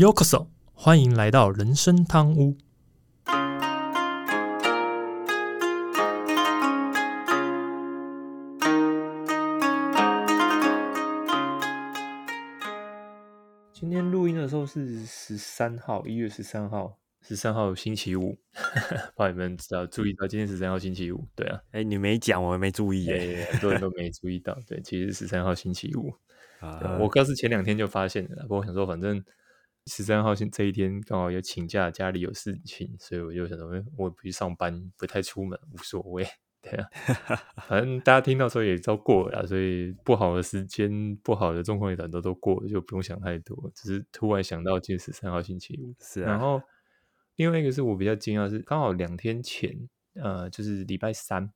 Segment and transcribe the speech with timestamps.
[0.00, 2.56] Yokoso，欢迎来到人生汤屋。
[13.74, 18.38] 今天录音的时候是十三号，一月十三号，十三号星期五。
[19.14, 21.28] 不知道你们知道注意到今天十三号星期五？
[21.36, 23.46] 对啊，哎，你没讲，我没注意耶。
[23.52, 24.56] 很多人都没注意到。
[24.66, 26.10] 对，其实十三号星期五。
[26.60, 29.22] 啊，我刚是前两天就发现了，不过我想说，反正
[29.90, 36.24] 十三号星这一天刚好有请假，家里有事情，所以我就想说，我不去上班，不太出门，无所谓。
[36.62, 36.86] 对啊，
[37.66, 43.70] 反正大家听到时候也都过了，所以不好的时间、不好的状况也很多都过了，就不用想太多。
[43.74, 46.30] 只是突然想到今天十三号星期五，是啊。
[46.30, 46.62] 然后
[47.36, 51.50] 另外一个是我比较惊讶是，刚好两天前，呃，就是礼拜三。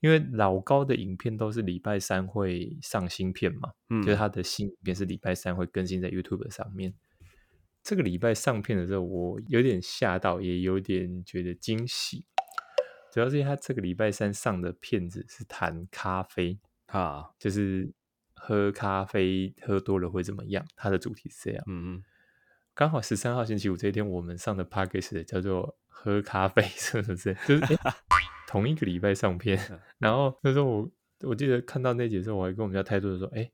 [0.00, 6.94] 因为老高的影片都是礼拜三会上新片嘛，嗯，就是他的新影片是礼拜三会更新在 YouTube 上面。
[7.82, 12.24] 这个礼拜上片的时候，我有点吓到，也有点觉得惊喜。
[13.12, 17.92] 主要是因为他这个礼拜三上的片子是谈咖啡啊，就是
[18.34, 20.64] 喝咖啡喝多了会怎么样？
[20.76, 21.64] 他的主题是这样。
[21.66, 22.04] 嗯嗯，
[22.74, 27.34] 刚好十三号星期五这一天，我们上的 p a c k a g e 叫做喝咖啡，是不是？
[27.46, 27.66] 就是。
[28.48, 29.56] 同一个礼拜上片，
[29.98, 33.48] 然后那时候我我记得看到那集的时候，我还跟我们家态度说：“哎，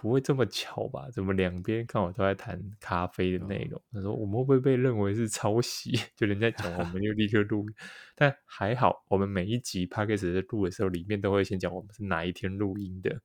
[0.00, 1.10] 不会这么巧吧？
[1.12, 5.92] 怎么两边刚好都在谈咖啡的内容？”他说：“我们会不会被认为是抄袭？
[6.16, 7.66] 就人家讲，我们就立刻录。
[8.14, 13.20] 但还好，我们每一集 p a c k a g e 在录的时候，里面都会先讲我们是哪一天录音的，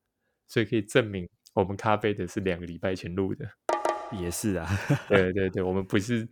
[0.47, 3.49] 所以可以证明我们咖啡的是两个礼拜前录的。
[4.11, 4.67] 也是啊，
[5.07, 6.27] 对对对， 我们不是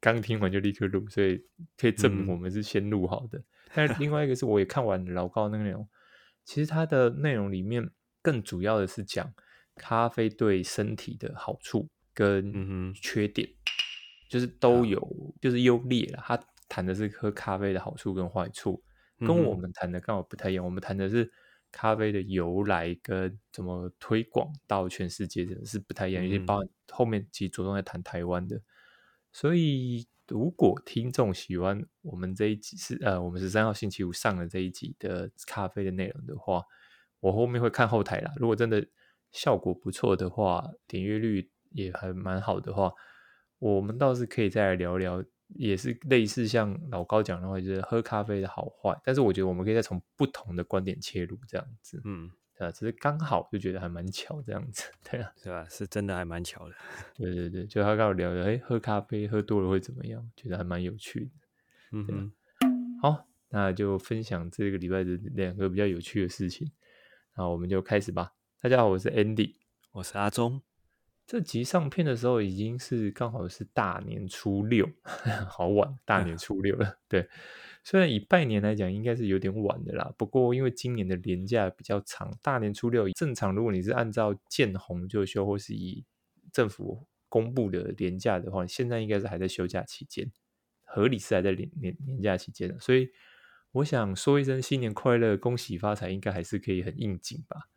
[0.00, 1.44] 刚听完就立刻录，所以
[1.76, 3.42] 可以证明我们是先录好的。”
[3.74, 5.88] 但另外一个是，我也看完老高那个内容，
[6.44, 7.90] 其实它的内容里面
[8.22, 9.32] 更主要的是讲
[9.80, 13.48] 咖啡对身体的好处跟缺点，
[14.28, 15.00] 就是都有，
[15.40, 16.22] 就是优劣了。
[16.22, 18.82] 他谈的是喝咖啡的好处跟坏处，
[19.18, 20.64] 跟我们谈的刚好不太一样。
[20.64, 21.32] 我们谈的是
[21.72, 26.22] 咖啡的由来跟怎么推广到全世界，的是不太一样。
[26.22, 28.60] 有些包后面其实着重在谈台湾的，
[29.32, 30.06] 所以。
[30.30, 36.62] 如果听众喜欢我们这一集是呃，我们十三号星期五上的这一集的咖啡的内容的话，
[37.18, 38.30] 我后面会看后台啦。
[38.36, 38.80] 如果真的
[39.32, 42.92] 效果不错的话，点阅率也还蛮好的话，
[43.58, 48.98] 我们倒是可以再来聊聊，也是类似像老高讲的话，就是喝咖啡的好坏。
[49.04, 52.30] 但是我觉得我们可以再从不同的观点切入，这样子，嗯。
[52.60, 55.66] 啊，只是刚好就觉得还蛮巧这样子， 对啊，是吧？
[55.70, 56.74] 是真的还蛮巧的。
[57.14, 60.30] 对对对，就他跟我聊聊，哎，喝咖啡喝多了会怎么样？
[60.36, 61.30] 觉得还蛮有趣的。
[61.92, 62.32] 嗯哼，
[63.00, 66.70] 好，那就分享这个礼拜的两个比较有趣的事情。
[67.34, 68.34] 那我们就开始吧。
[68.62, 69.54] 大家好，我是 Andy，
[69.92, 70.60] 我是阿忠。
[71.26, 74.86] 这集上片的时候已经是刚好是大年初六，
[75.48, 76.98] 好晚，大年初六了。
[77.08, 77.26] 对。
[77.82, 80.12] 虽然以拜年来讲，应该是有点晚的啦。
[80.18, 86.04] 不过因为今年的年假比较长，大年初六正常，如果你是按照见红就休，或是以
[86.52, 90.30] 政府公布的年假的话，现在应该是还在休假期间，
[90.84, 92.78] 合理是还在年年年假期间的。
[92.78, 93.08] 所以
[93.72, 97.70] 我想说一声新年快乐，恭喜发财，应该还是可以很应景吧。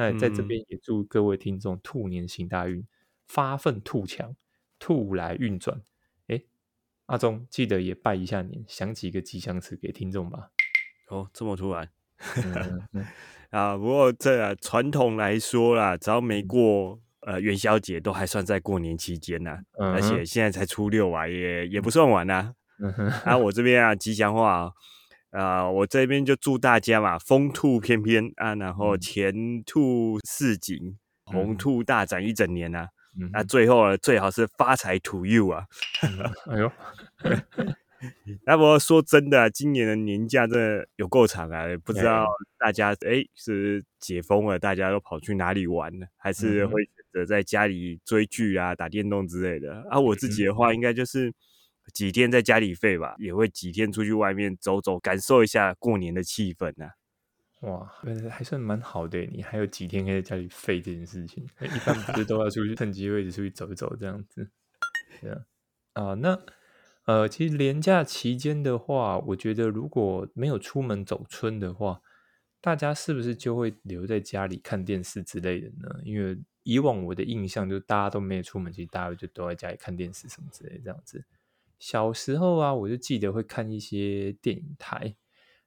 [0.00, 2.86] 那在这边也祝各位听众兔年行大运，
[3.26, 4.34] 发奋兔强，
[4.78, 5.82] 兔来运转。
[7.06, 10.50] 阿忠，记得也拜一下年，想几个吉祥词给听众吧。
[11.08, 11.90] 哦，这么突然
[13.50, 13.76] 啊！
[13.76, 19.58] 不过这传统来说啦，只要没过呃元宵节，都还算在过年期间呐。
[19.76, 22.54] 而且现在才初六啊，也也不算晚呐。
[23.24, 24.72] 啊，我这边啊，吉祥话
[25.30, 32.88] 啊，我这边就祝大家嘛，风兔翩翩啊，然后前兔似锦，红兔大展一整年呐。
[33.32, 35.66] 那最后呢，最好是发财 to you 啊！
[36.50, 36.72] 哎呦，
[38.46, 41.64] 那不过说真的，今年的年假真的有够长啊！
[41.84, 42.24] 不知道
[42.58, 46.06] 大家哎是解封了，大家都跑去哪里玩呢？
[46.16, 49.84] 还是会选择在家里追剧啊、打电动之类的？
[49.90, 51.32] 啊，我自己的话，应该就是
[51.90, 56.88] 几天在家里废吧，也会几天出去外面走走，感受一下过年的气氛呢。
[57.60, 57.84] 哇，
[58.30, 59.18] 还算蛮好的。
[59.26, 64.48] 你还有几天可以在家里废这件事情，一般不是都要出去趁机会出去走一走这样子？
[65.20, 65.44] 对啊，
[65.92, 66.38] 啊，那
[67.04, 72.00] 呃，其实年假期间的话，我觉得如果没有出门走春的话，
[72.62, 76.00] 大家是不是就会留在家里看电视之类的呢？
[76.02, 81.22] 因为以往我的印象就是大家都没有出门，其实大家就都在家里看电视什么之类这样子。
[81.80, 85.16] 小时候啊，我就记得会看一些电影台。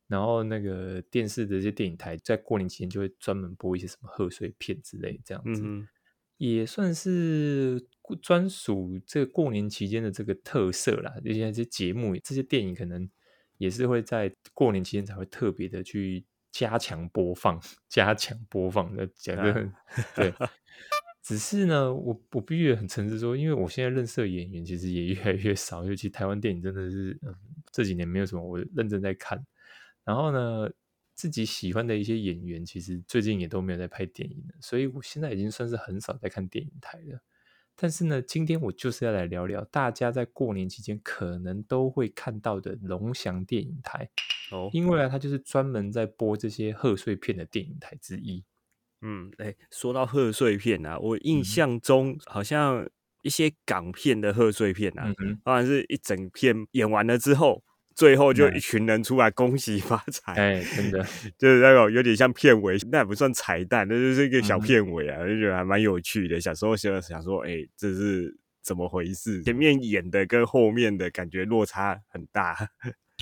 [0.06, 5.63] 然后那个电视的这些电影台，在过年期间就会专门播一些什么贺岁片之类，这样子，
[6.38, 7.83] 也算是
[8.21, 13.09] 专属这个过年期间的这个特色啦，这些这些节目、这些电影可能
[13.57, 17.59] 也是会在过年期间才会特别的去加强播放、
[17.89, 19.71] 加强播放的，讲的
[20.16, 20.31] 对。
[21.23, 27.33] 只是呢，我我必须很诚实说，因为我现在认识的演员其实也越来越少，尤其台湾电影真的是，嗯，
[27.71, 29.41] 这几年没有什么我认真在看。
[30.03, 30.69] 然后呢，
[31.15, 37.21] 自己喜欢的一些演员，其实最近也都没有在拍电影了，所以我现在已经算是很少在看电影台了。
[37.75, 44.09] 但是呢，今天我就是要来聊聊大家在过年期间可能都会看到的龙翔电影台
[44.51, 48.43] 哦，因为啊，它就是专门在播这些贺岁片的电影台之一。
[49.03, 52.89] 嗯，哎，说到贺岁片啊，我印象中好像
[53.21, 55.13] 一些港片的贺岁片啊，
[55.44, 57.61] 当然是一整片演完了之后，
[57.94, 61.05] 最后就一群人出来恭喜发财，哎，真的
[61.38, 66.39] 就是那种有点像片尾，那也不算彩蛋，那就是一个小片尾啊，就觉得还蛮有趣的。
[66.39, 69.44] 小时候想想说，哎，这是怎么回事？
[69.44, 72.56] 前面演的跟后面的感觉落差很大。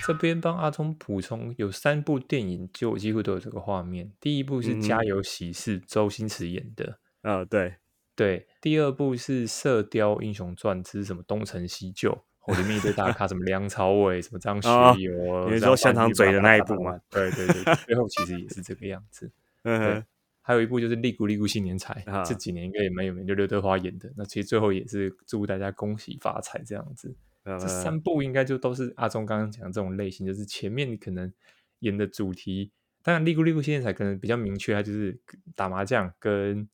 [0.06, 4.12] 这边帮阿聪补充，有三部电影就几乎都有这个画面。
[4.20, 7.00] 第一部是《家有喜事》，周星驰演的。
[7.22, 7.76] 啊，对
[8.16, 8.48] 对。
[8.62, 12.12] 第二部是《射雕英雄传》，之什么东成西就，
[12.48, 14.70] 里面一堆大咖，什么梁朝伟，什么张学
[15.00, 17.00] 友，你说香肠嘴的那一部嘛？
[17.10, 19.32] 对对对，最后其实也是这个样子。
[19.64, 20.04] 嗯。
[20.44, 24.12] 还有一部就是《利古利古新年财》，这几年应该也蛮有名，就刘德华演的。
[24.18, 27.16] 那其实最后也是祝大家恭喜发财这样子。
[27.44, 31.34] 这三部应该就都是阿忠刚刚讲的这种类型，就是前面可能
[31.80, 32.72] 演的主题，
[33.02, 35.20] 当然《利古利古现在才可能比较明确，它就是
[35.56, 36.70] 打麻将，跟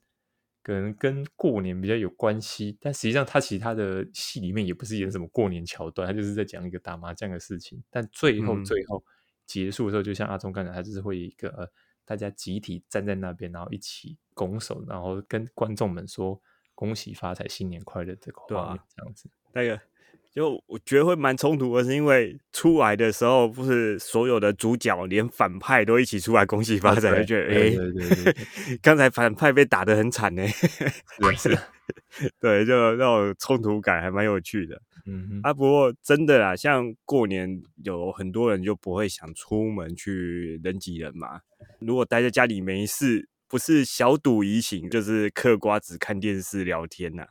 [0.61, 2.77] 可能跟过年比较有关系。
[2.81, 7.81] 但实际上，他其他的戏里面也不是演什么过年桥段，他就是在讲一个打麻将的事情。
[7.89, 9.01] 但最后最后
[9.45, 11.65] 结束的时候，就像阿忠刚才，他就是会一个呃，
[12.03, 16.41] 大家集体站在那边，然后一起拱手，然后跟观众们说
[16.75, 19.79] 恭喜发财，新年快乐这个画面这样子，那个。
[20.37, 28.35] 就我觉得会蛮冲突的，是因为出来的时候不是所有的主角连反派都一起出来恭喜发财，就觉得哎，
[28.79, 30.45] 刚才反派被打的很惨呢，
[31.35, 31.57] 是，
[32.39, 34.79] 对，就那种冲突感还蛮有趣的。
[35.07, 41.41] 嗯，啊，不过真的啦，像过年有很多人就不会想出门去人挤人嘛，
[41.79, 47.25] 如果待在家里没事，不是小赌怡情，就是嗑瓜子看电视聊天呐。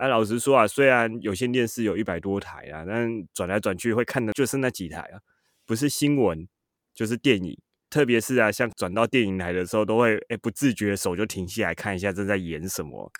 [0.00, 5.20] 那老实说啊，虽然有线电视有一百多台啊，但转来转去会看的就是那几台啊，
[5.66, 6.48] 不是新闻
[6.94, 7.60] 就是电影。
[7.90, 13.12] 特别是啊，像转到电影台的时候，都会哎不自觉手就停下来看一下正在演什么。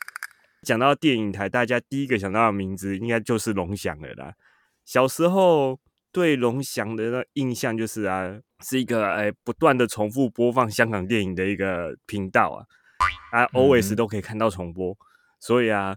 [0.62, 4.32] 讲到电影台，大家第一个想到的名字应该就是龙翔了啦。
[4.87, 5.79] 小时候
[6.11, 12.50] 对龙翔的那印象就是啊，是一个哎不断的重复播放香港电影的一个频道
[13.32, 14.97] 啊，啊 always 都可以看到重播，
[15.38, 15.94] 所以啊。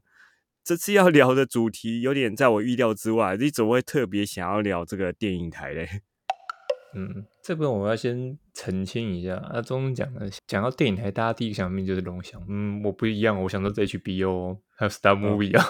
[0.64, 5.88] 这次要 聊的主题有点在我预料之外，你怎么会特别想要聊这个电影台嘞？
[6.96, 12.40] 嗯，这边我要先澄清一下，阿忠讲的讲到电影台，大家第一个想面就是龙翔。
[12.48, 15.66] 嗯，我不一样，我想到 HBO 还有 Star Movie 啊。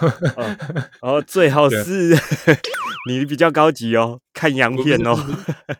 [1.00, 2.14] 哦，最好 是
[3.08, 5.16] 你比较高级哦，看洋片哦。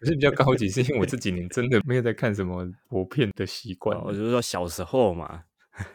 [0.00, 4.02] 不是比较高级，是因为我这几年真的没有在看什么国片的习惯。
[4.02, 5.43] 我就是说小时候嘛。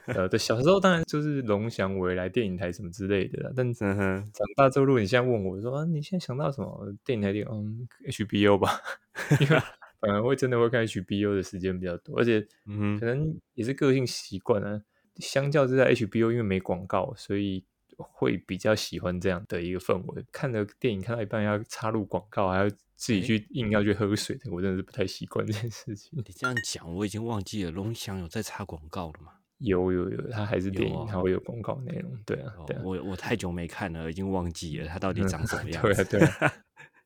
[0.08, 3.88] 呃，对，小时候当然就是龙翔、未来电影台什么之类的，但长
[4.56, 8.82] 大之后，如果你现在问我说啊，你现在想到什么电影台电影？HBO 吧，
[9.40, 9.58] 因为
[10.00, 12.42] 反而会真的会看 HBO 的时间比较多，而且
[13.00, 14.82] 可能也是个性习惯啊。
[15.18, 17.66] 相较之下，HBO 因为没广告，所以
[17.98, 20.26] 会比较喜欢这样的一个氛围。
[20.32, 26.12] 看的电影看到一半要插入广告，还要自己去硬要去喝水，我真的是不太习惯这件事情。
[26.16, 29.34] 你这样讲，我已经忘记了龙翔有在插广告了吗？
[29.60, 32.12] 有有有，它还是电影，它会有广告内容。
[32.26, 35.82] 对啊，对啊，我我太久没看了，已经忘记了它到底长什么 样。
[35.82, 36.54] 对啊，对啊。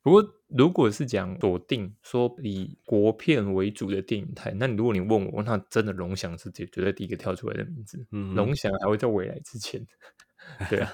[0.01, 8.05] 不过如果是讲锁定说以国片为主的电影台，那如果你问我，那真的龙翔是绝绝对第一个跳出来的名字。
[8.11, 9.85] 嗯，龙翔还会在未来之前。
[10.69, 10.91] 对啊，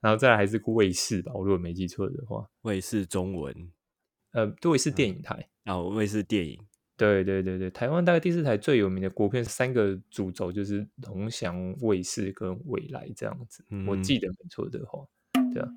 [0.00, 3.54] 然后再来还是卫视吧，我如果没记错的话，卫视中文，
[4.32, 6.60] 呃，卫视电影台啊，卫视电影。
[7.00, 15.06] 对对对对，台湾大概第四台最有名的国片三个主轴就是龙翔、卫视跟未来这样子，我记得没错的话，
[15.54, 15.68] 对啊。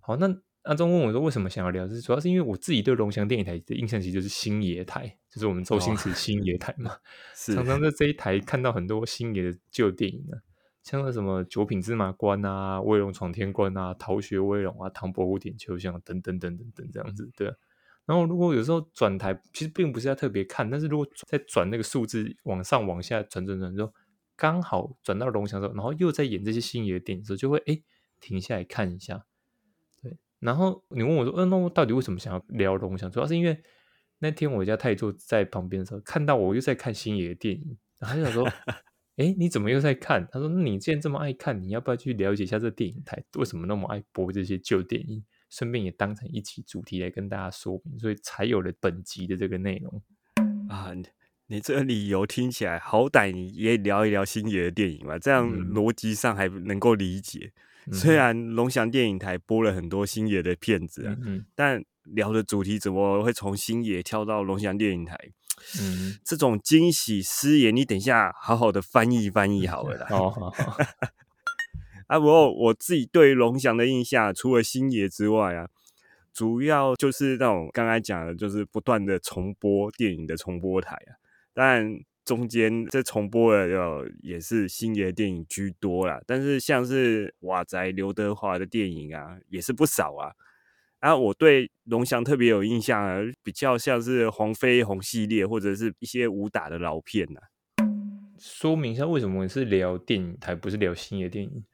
[0.00, 6.96] 好，那阿忠问我说为什么想要聊，是主要是因为我自己对龙翔电影台的印象其实就是星爷台，就是我们周星驰星爷台嘛，
[7.36, 10.40] 常常在这一台看到很多星爷的旧电影啊，
[10.82, 17.52] 像那什么九品芝麻官啊、威龙闯天关啊、逃学威龙啊、唐伯虎点秋香等等等等等这样子，对。
[18.06, 23.92] 然后，如果有时候转台，其实并不是要特别看，但是如果在转那个数字往上、往下转转转之后，
[24.36, 27.80] 刚好转到龙翔的时候，然后又在演这些星爷的电影时候，就会哎
[28.20, 29.24] 停下来看一下。
[30.02, 33.10] 对，然后你问我说，嗯，那我到底为什么想要聊龙翔？
[33.10, 33.62] 主要是因为
[34.18, 38.44] 那天我家泰座在旁边的时候，看到我又在看星爷的电影，然后就想说，
[39.16, 40.28] 哎，你怎么又在看？
[40.30, 45.24] 他说，你既然这么爱看，你要不要去了解一下这电影台为什么那么爱播这些旧电影？
[45.56, 50.02] 顺便也当成一期主题来跟大家说明，所以才有了本集的这个内容
[50.68, 50.92] 啊。
[51.46, 57.52] 你这个理由听起来，好歹你也聊一聊星爷的电影嘛，这样逻辑上还能够理解。
[57.92, 61.16] 虽然龙翔电影台播了很多星爷的片子啊，
[61.54, 65.16] 但聊的主题怎么会从星爷跳到龙翔电影台？
[65.80, 70.08] 嗯，这种惊喜失言，你等一下好好的翻译翻译好了啦。
[72.06, 75.68] 啊，不过我自己对龙翔的印象，除了星爷之外啊，
[76.32, 81.16] 主要就是那种刚才讲的，就是不断的重播电影的重播台啊。
[81.52, 90.32] 但中间这重播的有也是星爷电影居多啦，但是像是瓦宅刘德华的电影啊，也是不少啊。
[91.00, 97.40] 啊，我对龙翔特别有印象啊，比较像是黄飞鸿系列或者是一些武打的老片呐。
[98.38, 101.64] 说明一下为什么是聊电影台，不是聊星爷电影？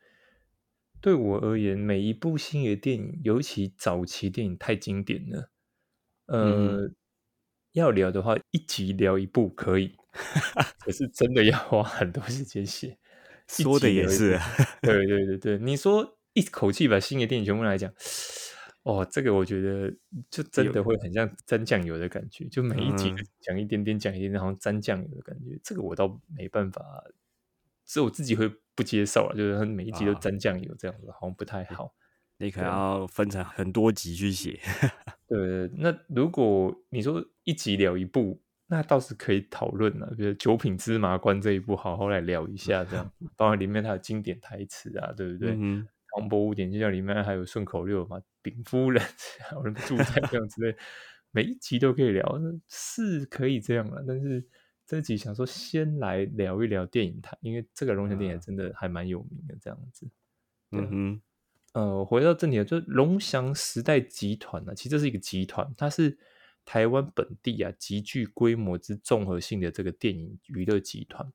[1.01, 5.51] 对我而言，每一部星爷电影，尤其早期电影太经典了，
[6.27, 6.93] 呃。
[7.75, 9.95] 要聊的话，一集聊一部可以，
[10.81, 12.99] 可是真的要花很多时间写。
[13.47, 14.37] 说的也是，
[14.83, 17.89] 对对对对，你说一口气把星爷电影全部来讲，
[18.83, 19.89] 哦，这个我觉得
[20.29, 25.57] 就真的会很像沾酱油的感觉，就每一集讲一点点，讲一点点，好像沾酱油的感觉。
[25.63, 27.05] 这个我倒没办法，
[27.87, 31.95] 只有我自己会不接受了，就是每一集都沾酱油这样子，好像不太好。
[32.39, 34.59] 你可能要分成很多集去写。
[35.29, 40.13] 对，那如果你说一集聊一部，那倒是可以讨论了。
[40.17, 45.55] 比如《九品芝麻官》这一部，好好来聊一下，这样，包括里面它的经典台词啊，对不对？
[45.59, 45.87] 嗯。
[46.17, 49.01] 唐伯虎点秋香里面还有顺口溜嘛，禀夫人，
[49.53, 50.75] 有人住在这样之类，
[51.31, 54.03] 每一集都可以聊，是可以这样了。
[54.09, 54.45] 但是
[54.91, 60.11] 这集想说，先来聊一聊电影台，因为这个龙翔电影真的还蛮有名的，这样子。
[60.73, 61.23] 嗯哼。
[61.75, 66.19] 呃，回到正题，就是龙翔时代集团呢，其实这是一个集团，它是
[66.65, 71.33] 台湾本地啊极具规模之综合性的这个电影娱乐集团。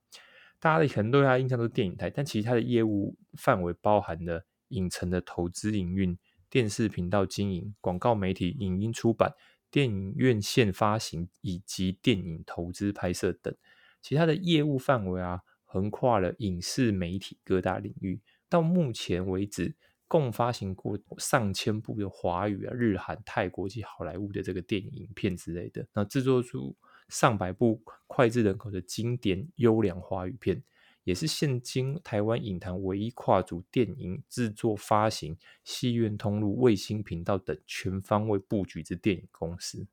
[0.60, 6.14] 大家可能对它印象都是电影台，但其实它的业务范围包含了影城的投资营运、
[6.50, 9.32] 电视频道经营、广告媒体、影音出版、
[9.70, 13.54] 电影院线发行以及电影投资拍摄等。
[14.02, 18.20] 其他的业务范围啊，横跨了影视媒体各大领域。
[18.48, 19.74] 到目前为止。
[20.08, 26.76] 共发行过上千部的华语啊、日韩、泰国及好莱坞的这个电影影片之类的，那制作出
[27.08, 30.62] 上百部脍炙人口的经典优良华语片，
[31.06, 39.86] 也是现今台湾影坛唯一跨足电影制作、发行、戏院通路、卫星频道等全方位布局之电影公司。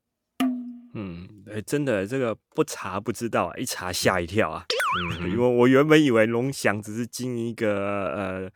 [0.92, 4.64] 嗯，哎，真的，这个不查不知道啊，一查吓一跳啊！
[5.20, 8.52] 嗯，因为我原本以为龙翔只是经营一个呃。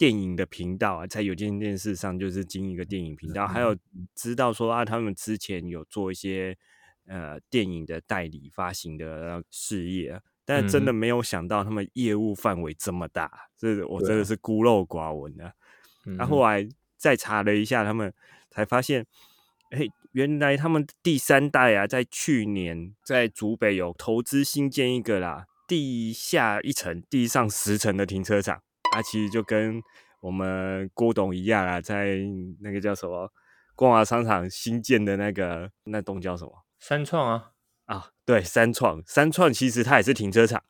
[0.00, 3.76] 电影的频道啊，在有线电视上就是经营一个电影频道，还有
[4.14, 6.56] 知道说啊，他们之前有做一些
[7.04, 10.18] 呃电影的代理发行的事业，
[10.50, 15.52] 但真的没有想到他们业务范围这么大，这我真的是孤陋寡闻啊。
[16.18, 18.12] 那后来再查了一下，他们
[18.50, 19.06] 才发现，
[19.70, 28.56] 哎，原来他们第三代啊，在去年在竹北有投资新建一个啦，地下一层、地上十层的停车场。
[28.92, 29.80] 啊，其实就跟
[30.20, 32.18] 我们郭董一样啊，在
[32.58, 33.32] 那个叫什么
[33.76, 36.64] 光华商场新建的那个那栋叫什么？
[36.80, 37.49] 三创啊
[37.90, 40.62] 啊，对，三创三创其实它也是停车场，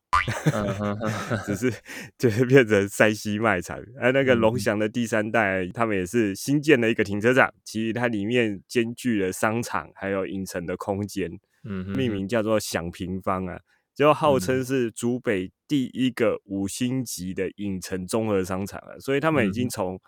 [1.45, 1.71] 只是
[2.17, 3.79] 就是变成山西卖场。
[4.00, 11.31] 而那个龙翔的第三代，他们也是新建了一个停车场，其实它里面兼具了商场还有影城的空间，
[11.69, 13.61] 嗯，命名叫做享平方啊。
[13.95, 20.00] 就号称是竹北第一个五星级的影城综合商场了，所以他们已经从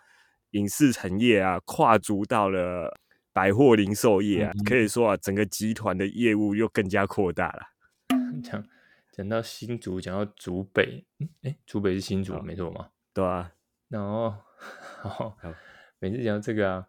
[0.51, 2.91] 影视产业啊跨足到了
[3.33, 7.63] 百货零售业啊，可以说啊，整个集团的业务又更加扩大了。
[8.43, 8.63] 讲
[9.11, 11.05] 讲到新竹，讲到竹北，
[11.41, 12.89] 哎，竹北是新竹没错吗？
[13.13, 13.51] 对啊，
[13.89, 14.33] 然后
[15.99, 16.87] 每次讲到这个啊。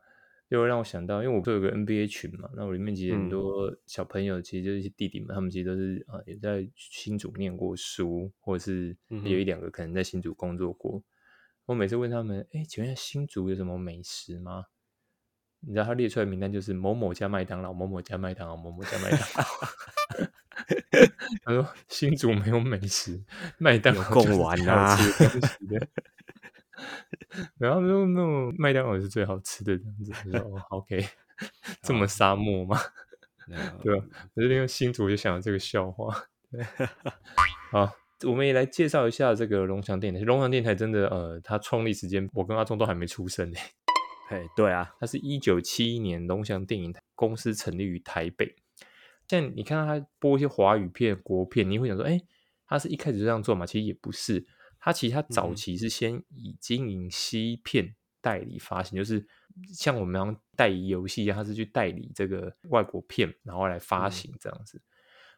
[0.51, 11.03] 又会让我想到，因为我不是有个 NBA 群嘛，那我里面其实很多小朋友，其实就是一些弟弟们，他们其实都是啊，也在新竹念过书，或者是有一两个可能在新竹工作过。
[11.65, 14.67] 我每次问他们，哎，请问一下新竹有什么美食吗？
[15.67, 19.27] 你知道他列出来名单就是某某家麦当劳，某某家麦当劳，某某家麦当劳。
[21.45, 23.21] 他说新竹没有美食，
[23.59, 24.97] 麦当劳贡丸啊。
[27.59, 30.13] 然后那种那种麦当劳是最好吃的这样子。
[30.23, 31.05] 我说 OK，
[31.83, 32.79] 这么沙漠吗？
[33.83, 34.05] 对吧？
[34.35, 36.27] 我就因为新竹就想到这个笑话。
[37.71, 37.93] 好，
[38.25, 40.21] 我们也来介绍一下这个龙翔电台。
[40.21, 43.59] 龙翔电台真的，呃，它创立时间我跟阿忠都还没出生呢。
[44.27, 48.57] 嘿，对啊，它是一九七一年龙翔电影公司成立于台北。
[49.29, 52.19] 像你看到它播一些华语片、国片，你会想说，哎，
[52.67, 53.67] 它是一开始就这样做嘛？
[53.67, 54.47] 其实也不是，
[54.81, 59.27] 它其实它早期是先以经营西片代理发行，就是
[59.75, 64.81] 像我们代理游戏一样，它是去代理这个外国片，然后来发行这样子。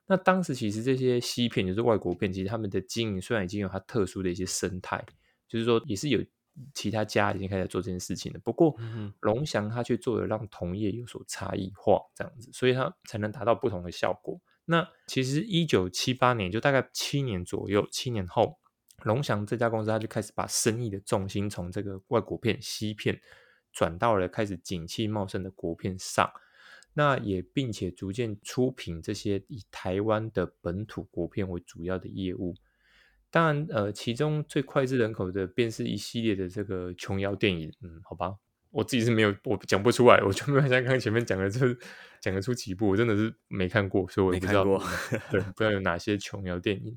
[0.06, 5.04] 那当时其实这些西片就是外国片，其实他们的经营虽然已经有它特殊的一些生态，
[5.48, 6.24] 就是说也是有。
[6.72, 8.74] 其他家已经开始做这件事情了，不过
[9.20, 14.40] 龙翔他却做的让同业有所差异化，这样子，所以他才能达到不同的效果。
[14.64, 18.58] 那其实一九七八年，就大概七年左右，七年后，
[19.04, 23.20] 龙翔这家公司他就开始把生意的重心从这个外国片、西片
[23.72, 26.30] 转到了开始景气茂盛的国片上，
[26.94, 32.54] 那也并且逐渐出品这些以台湾的本土国片为主要的业务。
[33.36, 38.34] 当然，呃，其中最脍炙人口的便是一系列的这个琼瑶电影，嗯，好吧，
[38.70, 41.78] 我自己是没有，我讲不出来，我就没有像刚刚前面讲的，就是
[42.18, 44.64] 讲得出几部，我真的是没看过，所以我也不知道，
[45.30, 46.96] 对，不知道有哪些琼瑶电影，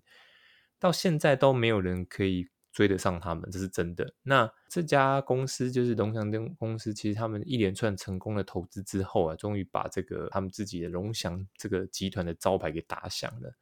[0.79, 4.13] 到现在都没有人可以追得上他们，这是真的。
[4.24, 13.53] 那这家公司就是龙翔电公司，其实他们一连串成功的投资之后啊，终于把这个他们自己的龙翔这个集团的招牌给打响了。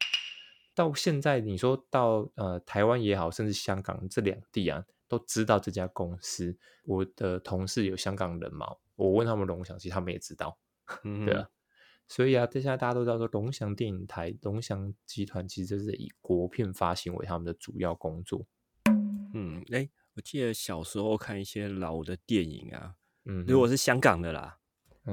[0.78, 6.56] 到现在，你说到呃台湾也好，甚至香港这两地啊，都知道这家公司。
[6.86, 10.56] 我的同事有香港人嘛，我问他们龙翔，其实他们也知道，
[11.26, 11.50] 对啊。
[12.08, 18.46] 所以啊，现在大家都知道说，龙翔电影台、龙翔集团其实就是以国片发行为他们的主要工作。
[19.34, 22.94] 嗯，哎，我记得小时候看一些老的电影啊，
[23.26, 24.60] 嗯，如果是香港的啦。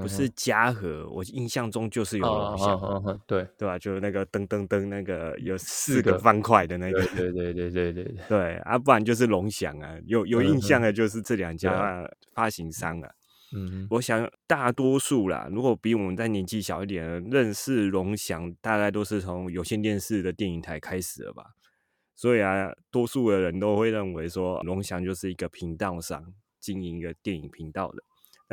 [0.01, 3.79] 不是嘉禾，我印象中就是有龙翔，对对吧？
[3.79, 13.11] 就是那个噔噔噔那个有四个方块的那个，对对对对对对对啊，不然就是龙翔啊，有有印象的就是这两家发行商啊。
[13.57, 21.45] 嗯，我想大多数啦，如果比我们在年纪小一点，认识龙翔，大概都是从有线电视的电影台开始了吧。
[22.17, 28.03] 所以啊，多数的人都会认为说，龙翔就是一个频道商，经营一个电影频道的。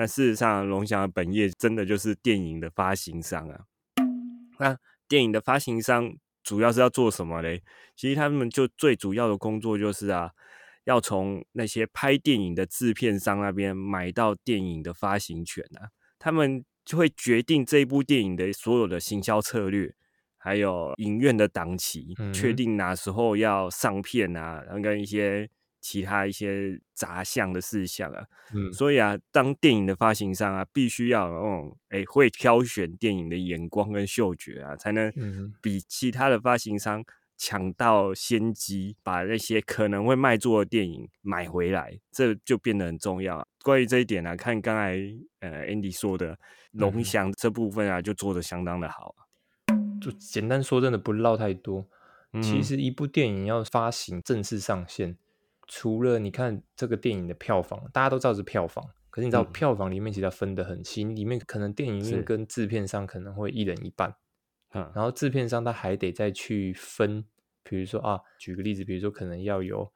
[0.01, 3.65] 但事实上，龙翔的本业真的就是电影的发行商啊。
[4.57, 4.75] 那
[5.07, 6.11] 电影的发行商
[6.41, 7.61] 主要是要做什么嘞？
[7.95, 10.31] 其实他们就最主要的工作就是啊，
[10.85, 15.93] 要从那些拍电影的制片商那边买到电影的发行权啊。
[16.17, 19.93] 他们就会决定这一部电影的所有的行销策略，
[20.39, 25.47] 还有影院的档期，确定哪时候要上片啊，然后跟一些。
[25.81, 35.11] 其他一些杂项的事项啊，嗯，所以啊，当电影的发行商啊，必须要嗯，哎，会挑选电影的眼光跟嗅觉啊，才能
[35.61, 37.03] 比其他的发行商
[37.35, 43.45] 抢到先机，把那些可能会卖座的电影买回来，这就变得很重要。
[43.63, 44.95] 关于这一点呢，看刚才
[45.39, 46.37] 呃 Andy 说的
[46.71, 49.15] 龙翔这部分啊，就做的相当的好。
[49.99, 51.87] 就简单说，真的不唠太多。
[52.41, 55.17] 其实一部电影要发行正式上线。
[55.73, 64.13] 除了你看这个电影的票房，大家都知道是票房，可是你知道票房里面其实分得很细，里面可能电影院跟制片商可能会一人一半，
[64.73, 67.23] 嗯，然后制片商他还得再去分，
[67.63, 69.89] 比如说啊，举个例子，比如说可能要有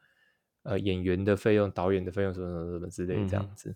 [0.63, 3.75] 呃演员的费用、导演的费用什么什么什么之类这样子，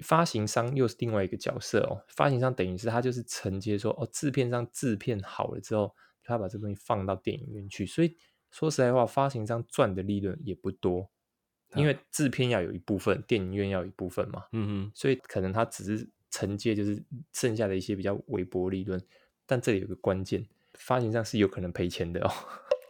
[0.00, 8.14] 发行商又是另外一个角色哦，发行商等于是他就是承接说哦，制片商制片好了之后，他把这东西放到电影院去，所以
[8.50, 11.10] 说实在话，发行商赚的利润也不多。
[11.74, 19.00] 因为制片要有一部分，电影院要有一部分嘛，嗯哼，所以可能他只是承接，就是剩下的一些比较微薄利润。
[19.46, 22.30] 但这里有个关键，发行上是有可能赔钱的哦。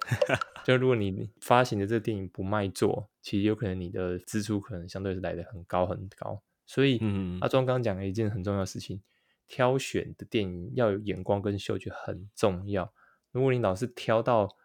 [0.64, 6.42] 就如果你发行的这个电影不卖座，其实有可能你的支出可能相对是来的很高很高。
[6.66, 9.00] 所以嗯阿庄刚刚讲了一件很重要的事情，
[9.46, 12.92] 挑选的电影要有眼光跟嗅觉很重要。
[13.30, 14.56] 如果你老是挑到。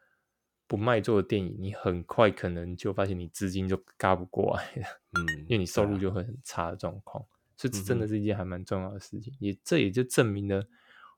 [0.67, 7.25] 不卖座的电影，你很快可能就发现你资金就嘎不过来了， 嗯，因为你收入就会很差的状况，
[7.55, 9.33] 所以这真的是一件还蛮重要的事情。
[9.39, 10.67] 也这也就证明了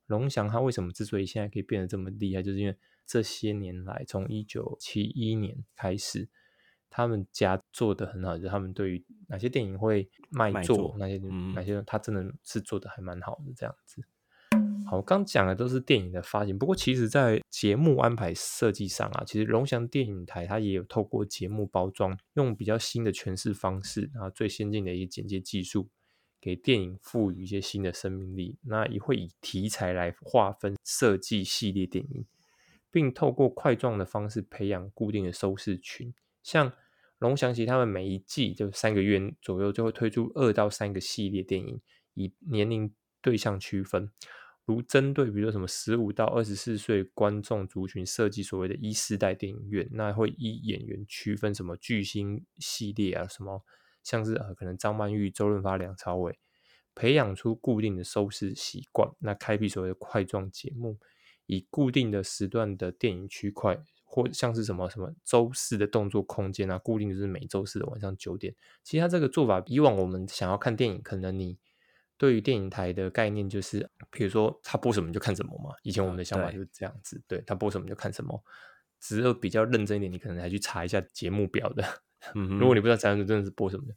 [0.05, 2.75] 龙翔他为什么之所以现在可以变得这么厉害，就是因为
[3.07, 6.27] 这些年来，从一九七一年开始，
[6.89, 11.17] 他们家做的很好，就是他们对于哪些电影会卖座，哪些
[11.55, 14.03] 哪些他真的是做的还蛮好的这样子。
[14.89, 25.87] 好，刚讲的都是电影的发行，不过其实在节目安排设计上啊，其实龙翔电影台它也有透过节目包装，用比较新的诠释方式，然后最先进的一个剪接技术，
[26.41, 28.57] 给电影赋予一些新的生命力。
[28.63, 32.25] 那也会以题材来划分设计系列电影，
[32.89, 36.11] 并透过块状的方式培养固定的收视群。
[36.41, 36.73] 像
[37.19, 41.79] 龙翔其他们每一季就三个月左右就会推出二到三个系列电影，
[42.15, 44.09] 以年龄对象区分。
[44.69, 53.63] 如针对，比如说什么十五到二十四岁观众族群设计所谓的一世代电影院，那会依演员区分什么巨星系列啊，什么
[54.03, 56.37] 像是呃可能张曼玉、周润发、梁朝伟，
[56.93, 60.99] 培养出固定的收视习惯，那开辟所谓的块状节目，
[61.47, 68.53] 以固定的时段的电影区块，或像是什么什么周四的动作空间啊，固定就是每周四的晚上九点。
[68.83, 71.57] 其实他这个做法，以往我们想要看电影，可能你。
[72.19, 75.73] 对于电影台的概念，就是比如说他播什么就看什么嘛。
[75.83, 78.43] 以前我们的想法就是这样子，对他播什么就看什么。
[78.99, 81.83] 只有比较认真一点，你可能还去查一下节目表的。
[82.35, 83.95] 如果你不知道咱们真的是播什么的，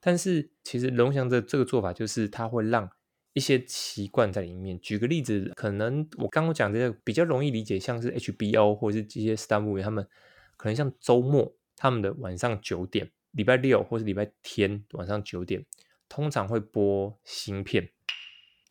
[0.00, 2.90] 但是其实龙翔的这个做法，就是他会让
[3.34, 4.80] 一些习惯在里面。
[4.80, 10.08] 举个例子，可能我刚刚讲这个比较容易理解，像是 HBO 或者是这些 Star Movie，他们
[10.56, 15.66] 可能像周末他们的晚上九点，礼拜六或是礼拜天晚上九点。
[16.10, 17.88] 通常会播新片，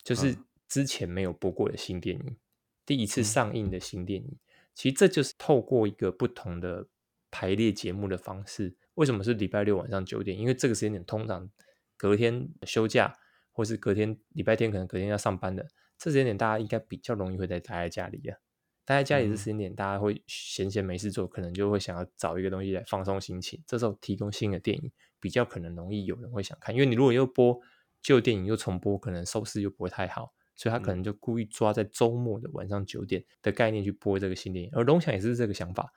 [0.04, 0.36] 就是
[0.68, 2.36] 之前没有播过的新电影，
[2.84, 4.38] 第一次上映的新电影。
[4.74, 6.86] 其实这就是透过一个不同的
[7.30, 8.76] 排列节目的方式。
[8.94, 10.38] 为什么是礼拜六晚上九点？
[10.38, 11.50] 因为这个时间点通常
[11.96, 13.16] 隔天休假，
[13.52, 15.66] 或是隔天礼拜天可能隔天要上班的，
[15.98, 18.36] 这时间点大家应该比较容易会在待在家里啊。
[18.84, 23.62] 待在家里的时间点，大家会闲闲没事做，可能就会想要找一个东西来放松心情。
[23.66, 24.92] 这时候提供新的电影。
[25.20, 27.60] 比较可能容易有人会想看，因为你如果又播
[28.02, 34.70] 旧电影又重播，可能收视又不会太好，所以他可能就故意抓在周末的晚上九点的概念去播这个新电影。
[34.72, 35.92] 而龙翔也是这个想法，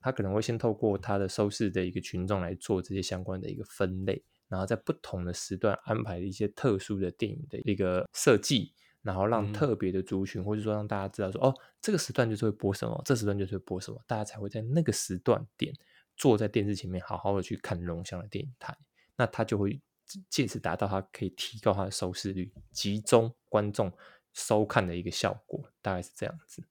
[0.00, 15.74] 他可能会先透过他的收视的一个群众来做这些相关的一个分类，然后在不同的时段安排一些特殊的电影的一个设计，然后让特别的族群或者说让大家知道说，哦，这个时段就是会播什么，这时段就是会播什么，大家才会在那个时段点。
[16.20, 18.76] 坐在电视前面，好好的去看龙翔的电影台，
[19.16, 19.80] 那他就会
[20.28, 23.90] 借此达到他可以提高他的收视率、集中观众
[24.34, 26.62] 收看的一个效果，大概是这样子。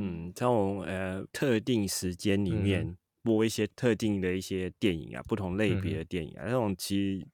[0.00, 7.28] 嗯，这种呃特定时间里面播一些特定的一些电影啊，不同类别的电影啊，那种其实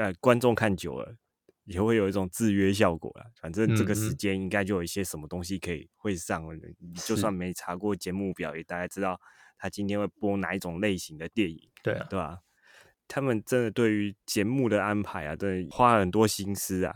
[0.00, 1.16] 呃观众看久了
[1.68, 3.26] 也会有一种制约效果啊。
[3.40, 6.44] 反正这个时间应该就有一些什么东西可以会上，
[6.78, 9.20] 你就算没查过节目表，也大概知道。
[9.60, 11.60] 他今天会播哪一种类型的电影？
[11.82, 12.38] 对啊，对吧？
[13.08, 16.94] 他们真的对于节目的安排啊，真的花了很多心思啊。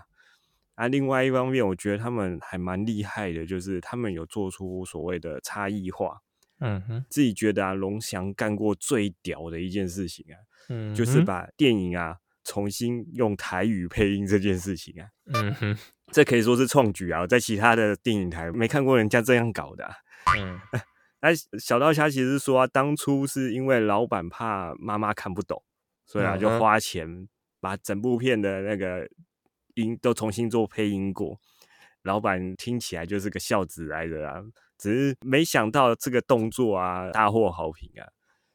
[0.76, 6.20] 啊，另外一方面，我觉得他们还蛮厉害的，就是他们有做出所谓的差异化。
[6.61, 15.09] 嗯哼，自己觉得啊，龙翔干过最屌的一件事情啊，嗯，就是把电影啊重新用台语配音这件事情啊。
[15.33, 15.78] 嗯哼，
[16.12, 19.88] 这可以说是创举啊，在其他的电影台没看过人家这样搞的。
[20.38, 20.61] 嗯。
[21.22, 25.62] 哎，小道虾其实说啊，当初是因为老板怕妈妈看不懂，
[26.05, 27.28] 所以啊就花钱
[27.61, 29.09] 把整部片的那个
[29.74, 31.38] 音都重新做配音过。
[32.02, 34.42] 老板听起来就是个孝子来的啊，
[34.76, 38.11] 只是没想到这个动作啊大获好评啊，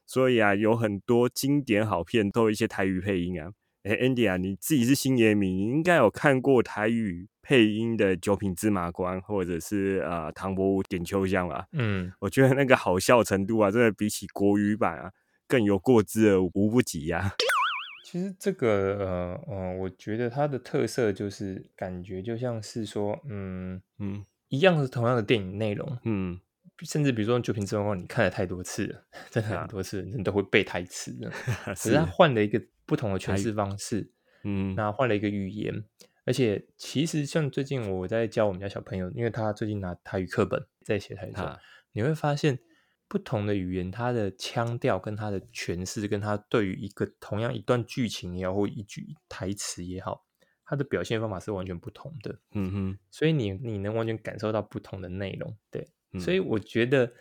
[0.06, 3.54] 所以啊有很多经典好片都有一些台语配音啊。
[3.88, 7.30] 哎，Andy 啊，你自己是星爷迷，你应该有看过台语。
[7.50, 11.66] 配音的九品芝麻官，或者是呃唐伯虎点秋香吧。
[11.72, 15.10] 嗯，我觉得那个好笑程度啊，真的比起国语版啊
[15.48, 17.32] 更有过之而无不及呀。
[18.04, 26.38] 其实这个呃呃，我觉得它的特色就是感觉就像是说，嗯嗯，一样是同样的电影内容，嗯，
[26.86, 31.32] 甚至比如说九品芝麻官，你看了太多次了，真的很多次，人都会背台词的，
[31.76, 34.12] 只是他换了一个不同的诠释方式，
[34.44, 35.84] 嗯，那换了一个语言。
[36.26, 41.34] 而且其实像最近我在教我们家小朋友，因为他最近拿台语课本在写台语，
[41.94, 42.60] 你会发现
[43.08, 50.26] 不同的语言，它的腔调跟它的诠释，跟他对于一个同样一段剧情也好，或一句台词也好，
[50.66, 52.38] 它的表现方法是完全不同的。
[52.52, 55.56] 嗯哼，所以你你能完全感受到不同的内容。
[55.72, 55.88] 对，
[56.20, 57.12] 所以我觉得，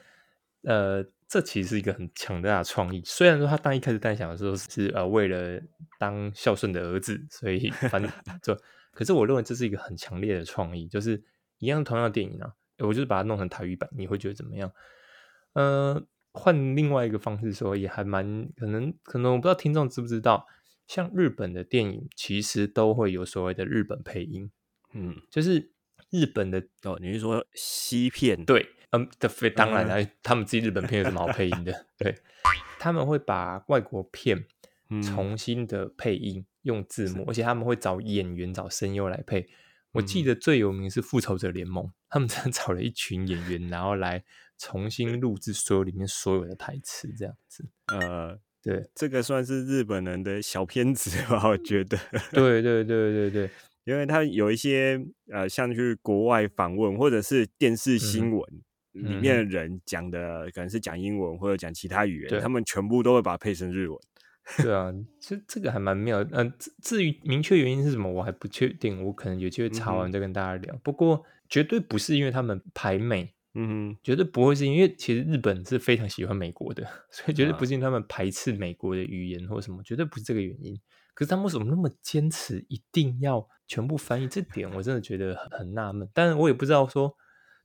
[0.63, 3.03] 呃，这其实是一个很强大的创意。
[3.05, 5.61] 虽然说他当一开始在想的时候是呃为了
[5.99, 8.11] 当孝顺的儿子，所以 反正
[8.43, 8.57] 就。
[8.93, 11.23] 可是我认为这是一个很强烈的创意，就是
[11.59, 14.73] 一样同样的电影啊，我就是把它弄成台语版，你会觉得怎么样？
[15.53, 20.47] 呃，换另外一个方式说，也还蛮可能，可能我不知道听众知不知道，
[20.87, 24.51] 像日本的电影其实都会有所谓的日本配音，
[24.95, 25.73] 嗯，就是
[26.09, 28.47] 日本的哦，你是说西片？
[28.47, 31.87] 对，嗯，的非当然了，他们自己日本片有什么好配音的？
[31.99, 32.15] 对，
[32.79, 34.47] 他们会把外国片
[35.03, 39.49] 重新的配音，用字幕，而且他们会找演员、找声优来配。
[39.93, 44.23] 我记得最有名是《复仇者联盟》，他们真的找了一群演员，然后来
[44.59, 47.67] 重新录制所有里面所有的台词，这样子。
[47.87, 51.49] 呃，对，这个算是日本人的小片子吧？
[51.49, 51.99] 我觉得。
[52.31, 53.51] 对对对对对。
[53.85, 55.01] 因为他有一些
[55.33, 58.63] 呃，像去国外访问或者是电视新闻
[58.97, 63.99] 里面的人讲的，可能是讲英文或者讲其他语言，他们全部都会把它配成日文。
[64.63, 66.25] 对啊，这这个还蛮妙。
[66.31, 70.79] 嗯，至于明确原因是什么，我还不确定，我可能有机会查完再跟大家聊。
[70.85, 80.81] 不过绝对不是因为他们排美，嗯，绝对不会是因为其实日本是非常喜欢美国的，所以绝对不是因为他们排斥美国的语言或什么，绝对不是这个原因。
[81.13, 84.29] 可是他们为什么那么坚持一定要全部翻译？
[84.29, 86.09] 这点我真的觉得很很纳闷。
[86.15, 87.13] 但是我也不知道说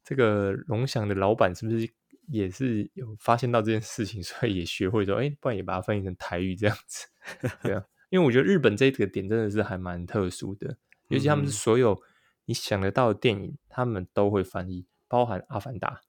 [0.03, 1.89] 这个龙翔的老板是不是
[2.27, 7.07] 也是有发现到这件事情， 所以也学会说，哎，不然也把它翻译成台语这样子。
[7.63, 10.77] 对啊，因为我觉得日本这个点真的是还蛮特殊的，
[11.09, 12.01] 尤其他们是所有
[12.45, 16.01] 你想得到的电影，他们都会翻译，包含《阿凡达》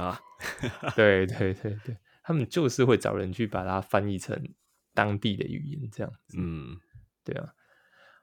[0.00, 0.20] 啊。
[0.96, 4.42] 对对对对，他们就是会找人去把它翻译成。
[4.92, 6.76] 当地的语言这样子，嗯，
[7.24, 7.54] 对啊。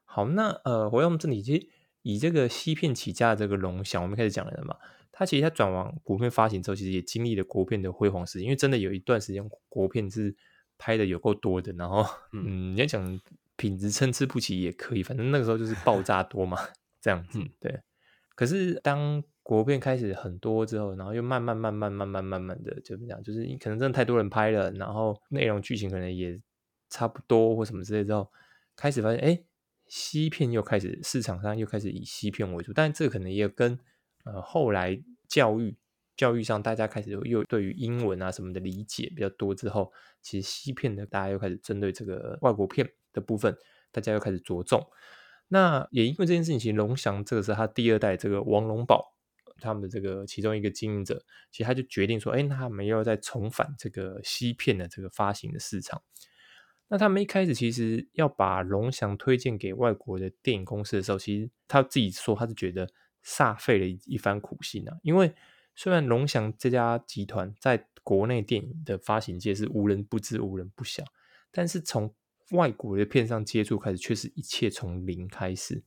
[0.03, 1.69] 好，那呃，回到我们这里，其实
[2.01, 4.75] 以这个西片起家的这个龙翔，我们开始讲了嘛。
[5.17, 10.35] 他其实他转往国片发行之后，其实也经历了国片的辉煌时，因为真的有一段时间国片是
[10.77, 11.73] 拍的有够多的。
[11.73, 13.19] 然后，嗯，你要讲
[13.55, 16.57] 品质参差不齐也可以，反正那个时候就是爆炸多嘛，
[17.01, 17.39] 这样子。
[17.59, 17.81] 对。
[18.35, 26.39] 可是当国片开始很多之后，然后又慢慢慢慢慢慢慢慢的就么讲，就是你可能真的太多人拍了，然后内容剧情可能也。
[26.89, 28.31] 差不多或什么之类之后，
[28.73, 29.43] 开始发现，哎，
[29.87, 33.77] 西片又开始市场上又开始以西片为主，但这可能也跟
[34.33, 35.75] 呃后来教育
[36.15, 43.55] 教育上大家开始又对于英文啊什么的理解比较多之后，其实西片的大家又开始针对这个外国片的部分，
[43.91, 44.85] 大家又开始着重。
[45.49, 49.13] 那也因为这件事情，其实龙翔这个是他第二代这个王龙宝
[49.61, 56.01] 他们的这个其中一个经营者，其实他就决定说，哎，那他们要再重返这个西片的这个发行的市场。
[56.89, 62.89] 那他们一开始其实要把龙翔推荐给外国的电影公司的时候，其实他自己说他是觉得
[63.27, 64.97] 煞费了一一番苦心啊。
[65.03, 65.33] 因为
[65.75, 71.03] 虽然龙翔这家集团在国内电影的发行界是无人不知、无人不晓，
[71.51, 72.15] 但是从
[72.51, 75.83] 外国的片上接触开始，却是一切从零开始。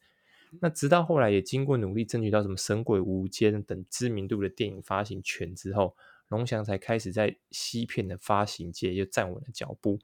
[0.61, 5.97] 那直到后来也经过努力争取到什么《神鬼无间》等知名度的电影发行权之后，
[6.29, 9.99] 龙翔才开始在西片的发行界又站稳了脚步。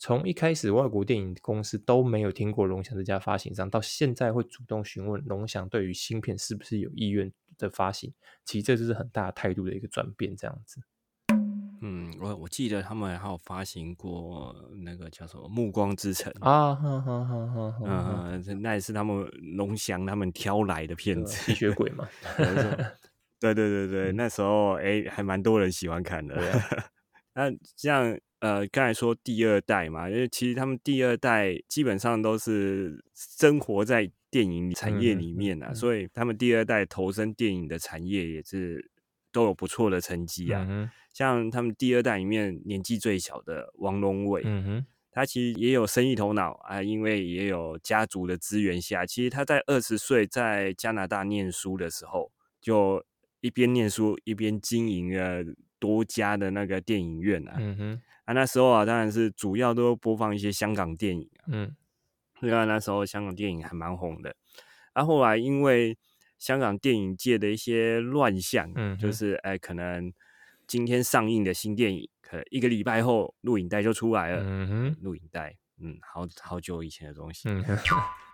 [0.00, 10.80] 从一开始，外国电影公司都没有听过龙翔这家发行商，到现在会主动询问龙翔对于芯片是不是有意愿的发行，其实这就是很大态度的一个转变，这样子。
[11.80, 22.08] 嗯，我我记得他们还有发行过那个叫什么《暮光之城》啊，哈哈哈哈嗯，那也是他们龙翔他们挑来的片子，吸血鬼嘛。
[23.40, 26.36] 对对对对，那时候哎，还蛮多人喜欢看的。
[27.34, 28.16] 那这样。
[28.40, 38.90] 呃，刚才说第二代嘛，因为其实他们第二代基本上都是生活在电影产业里面啊，所以他们第二代投身电影的产业也是
[39.32, 40.64] 都有不错的成绩啊。
[41.12, 44.44] 像他们第二代里面年纪最小的王龙伟，
[45.10, 53.04] 他其实也有生意头脑啊，因为也有家族的资源下，其实他在二十岁在加拿大念书的时候，就
[53.40, 55.42] 一边念书一边经营了
[55.78, 57.54] 多家的那个电影院啊。
[57.58, 58.02] 嗯哼。
[58.24, 61.44] 啊，那时候啊，当然是主要都播放一些香港电影啊。
[61.48, 61.74] 嗯，
[62.42, 64.36] 因为那时候香港电影还蛮红的。
[64.92, 65.96] 啊，后来因为
[66.38, 70.12] 香港电影界的一些乱象，嗯，就是哎，可能
[70.66, 74.42] 今天上映的新电影，可能一个礼拜后录影带就出来了。
[74.44, 77.48] 嗯哼，录影带，嗯，好好久以前的东西，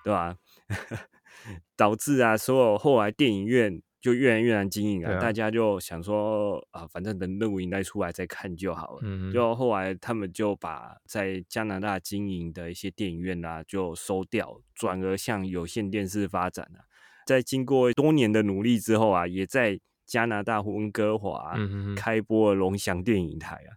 [0.03, 0.37] 对吧？
[1.77, 3.81] 导致啊，所有后来电影院。
[4.05, 5.19] 就越来越难经营啊！
[5.19, 8.99] 大家就想说啊，反正等录影带出来再看就好了。
[9.01, 16.81] 嗯，就后来他们就把在加拿大经营的一些电影院啊，就收掉，转而向有线电视发展了。
[17.27, 21.57] 在经过多年的努力之后啊，也在加拿大温哥华
[21.97, 23.73] 开播了龙翔电影台啊。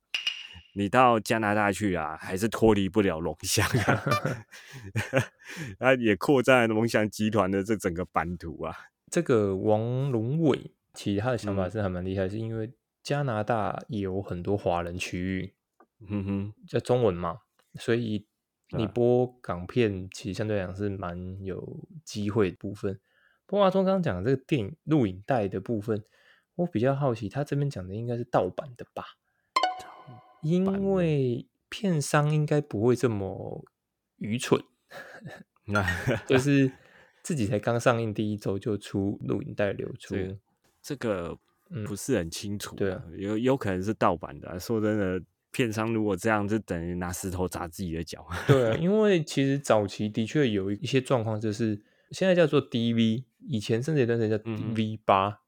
[0.73, 4.03] 你到加拿大去啊，还是脱离不了龙翔啊。
[5.79, 8.75] 啊，也扩展龙翔集团的这整个版图啊。
[9.09, 15.53] 这个王龙伟其实他的想法是还蛮厉害，是因为加拿大有很多华人区域，
[16.07, 17.39] 嗯哼，叫中文嘛，
[17.75, 18.25] 所以
[18.71, 22.99] 你播港片其实相对来讲是蛮有机会部分。
[23.45, 26.03] 不过阿忠刚刚讲的这个电影录影带的部分，
[26.55, 29.05] 我比较好奇，他这边讲的应该是盗版的吧？
[30.41, 33.63] 因为片商应该不会这么
[34.17, 34.61] 愚蠢，
[36.27, 36.71] 就是
[37.27, 40.15] 自己才刚上映第一周就出录影带流出，
[40.81, 41.37] 这个
[41.85, 42.73] 不是很清楚。
[42.77, 44.57] 对啊，有有可能是盗版的。
[44.57, 48.25] 说真的，片商如果这样，就等于拿石头砸自己的脚。
[48.47, 51.77] 对啊， 因为其实早期的确有一些状况，就是
[52.11, 55.41] 现在叫做 DV，以前甚至有段时间叫 V 八，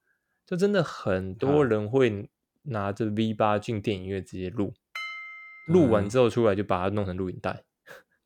[0.45, 2.29] 就真的很多人会
[2.63, 4.73] 拿着 V 八进电影院直接录。
[5.69, 7.63] 录完之后出来就把它弄成录影带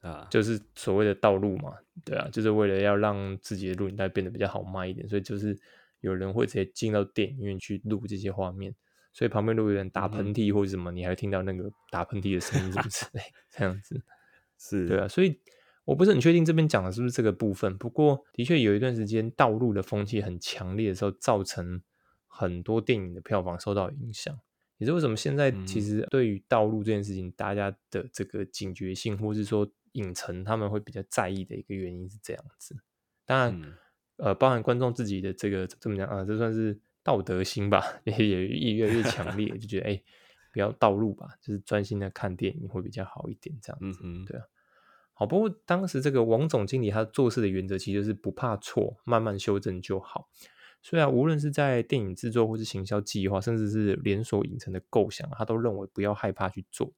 [0.04, 5.58] 啊，就是所谓的道路嘛，对啊，就是为了要让自己的录影带变得比较好卖一点，所以就是
[6.02, 8.76] 有人会直接进到电影院去录这些画面，
[9.14, 14.04] 所以旁边如果有人打喷嚏或者什么，你还听到那个打喷嚏的声音什么之类，这样子。
[14.60, 14.88] 是。
[14.88, 15.40] 对啊，所以
[15.86, 21.82] 我不是很确定这边讲的是不是这个部分，不过的确有一段时间道路的风气很强烈的时候，造成
[22.28, 24.38] 很多电影的票房受到影响。
[24.80, 32.76] 也是为什么现在其实对于道路这件事情，大家的这个警觉性，或是说影城他们会比较在意的一个原因是这样子。
[33.26, 33.78] 当然，
[34.18, 40.04] 呃，包含观众自己的这个怎么讲啊，这算是道德心吧， 也也越来越强烈，就觉得哎，
[40.52, 44.00] 不要道路吧，就是专心的看电影会比较好一点，这样子。
[44.04, 44.46] 嗯对啊。
[45.14, 50.28] 好，不过当时这个王总经理他做事的原则其实就是不怕错，慢慢修正就好。
[50.82, 56.92] 虽然无论是在电影制作，或是行销计划，甚至是连锁影城的构想，他都认为不要害怕去做，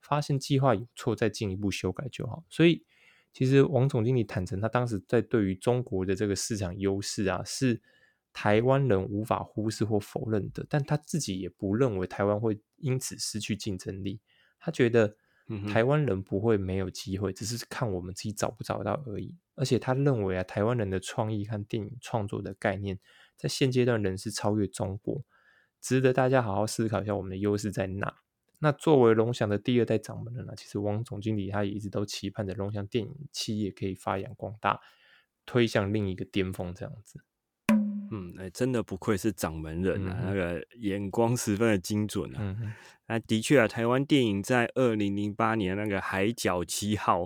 [0.00, 2.44] 发现计划有错，再进一步修改就好。
[2.48, 2.84] 所以，
[3.32, 7.80] 其实王总经理坦诚，他当时在对于中国的这个市场优势啊，是
[8.32, 10.64] 台湾人无法忽视或否认的。
[10.68, 14.20] 但他自己也不认为台湾会因此失去竞争力。
[14.58, 15.16] 他觉得
[15.68, 19.36] 台湾人不会没有机会，只是看我们自己找不找到而已。
[19.54, 22.98] 而且他认为啊，台湾人的创意和电影创作的概念。
[23.36, 25.22] 在现阶段，仍是超越中国，
[25.78, 28.22] 值得大家好好思考一下，我们的优势在哪？
[28.58, 30.54] 那作为龙翔的第二代掌门人呢？
[30.56, 34.80] 其实王总经理他也一直都期盼着龙翔电影企业可以发扬光大，
[35.44, 37.20] 推向另一个巅峰，这样子。
[38.10, 42.38] 嗯，哎，真的不愧是掌门人啊，那个眼光十分的精准啊。
[42.40, 42.72] 嗯
[43.08, 47.22] 那的确啊，台湾电影在二零零八年那个《海角七号》。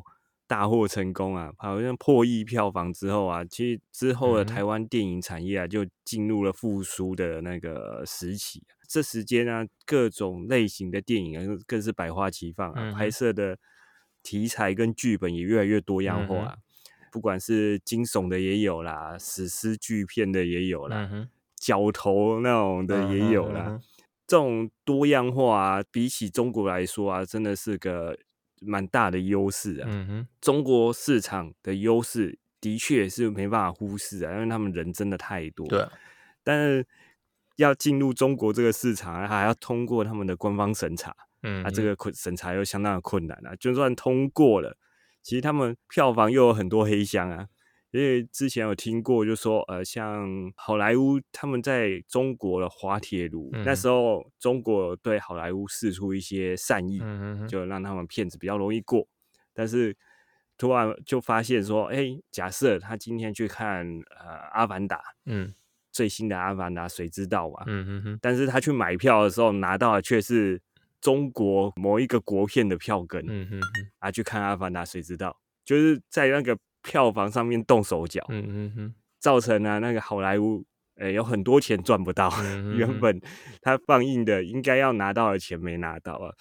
[0.51, 1.53] 大获成功啊！
[1.59, 8.61] 好像破亿票房之后啊，其实之后的台湾电影产业啊，就进入了复苏的那个时期。
[8.91, 13.57] 这时间呢，各种类型的电影啊，更是百花齐放啊，拍摄的
[14.25, 16.57] 题材跟剧本也越来越多样化。
[17.13, 21.09] 不管是惊悚的也有啦，史诗巨片的也有啦，
[21.55, 23.81] 角头那种的也有啦。
[24.27, 28.19] 这种多样化啊，比起中国来说啊，真的是个。
[28.63, 35.89] 蛮大的优势啊，嗯哼，中国市场的优势的确是没办法忽视啊，因为他们人真的太多，对，
[36.45, 36.87] 但是
[37.61, 44.77] 要进入中国这个市场，还要通过他们的官方审查，嗯，啊，这个困审查又相当的困难啊，就算通过了，
[45.23, 47.47] 其实他们票房又有很多黑箱啊。
[47.93, 57.01] 因为之前有听过，就说呃，像好莱坞他们在中国的滑铁卢，那时候中国对好莱坞示出一些善意，
[57.49, 59.09] 就让他们骗子比较容易过。
[59.53, 59.97] 但是
[60.57, 63.85] 突然就发现说，哎，假设他今天去看
[64.21, 64.97] 呃《阿凡达》，
[65.27, 65.53] 嗯，
[65.93, 67.65] 最新的《阿凡达》，谁知道嘛？
[67.67, 68.19] 嗯嗯哼。
[68.23, 70.61] 但是他去买票的时候拿到的却是
[71.01, 73.91] 中国某一个国片的票根，嗯哼哼。
[73.99, 75.37] 啊，去看《阿凡达》，谁知道？
[75.65, 76.57] 就是在那个。
[76.83, 82.33] 票房上面动手脚，嗯嗯哼，造成了那个好莱坞，诶，有很多钱赚不到，
[82.75, 83.21] 原本
[83.61, 86.33] 他放映的应该要拿到的钱没拿到啊，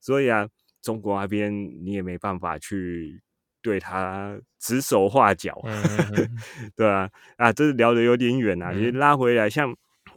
[0.00, 0.46] 所以啊，
[0.80, 1.52] 中国那边
[1.84, 3.20] 你也没办法去
[3.62, 5.60] 对他指手画脚，
[6.76, 9.74] 对啊，啊，这是聊的有点远啊，你拉回来，像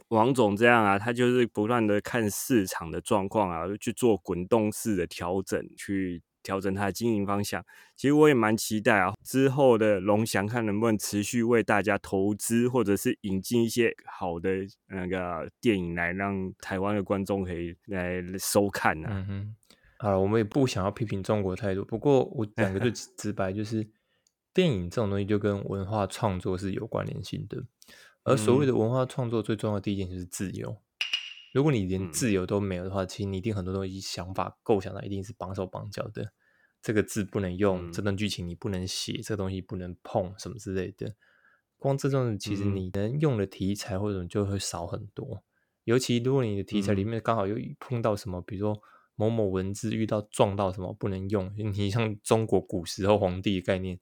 [0.08, 6.22] 王总这样啊，他就是不断的看市场的状况啊，去做滚动式的调整去。
[6.44, 7.64] 调整他的经营方向，
[7.96, 9.14] 其实我也蛮期待啊。
[9.24, 14.50] 之后的龙翔看能不能持续为大家投资，或者是引进一些好的
[14.88, 19.08] 那个电影来，让台湾的观众可以来收看呢。
[19.10, 19.56] 嗯
[20.04, 23.88] 哼，好，我们也不想要批评中国态度，不过我讲个最直白，就是
[24.52, 27.64] 电影这种东西就跟文化创作是有关联性的，
[28.22, 30.76] 而所谓的文化创作最重要的第一件就是自由。
[31.54, 36.32] 如果你连自由都没有的话，其实你一定很多东西想法构想的一定是绑手绑脚的。
[36.82, 41.14] 这个字不能用，这段剧情你不能写，这东西不能碰，什么之类的。
[41.78, 45.44] 光这种其实你能用的题材或者就会少很多。
[45.84, 48.82] 尤其如果你的题材里面刚好又碰到什么，比如说
[49.16, 53.98] 某某文字遇到撞到什么不能用，你像中国古时候皇帝的概念，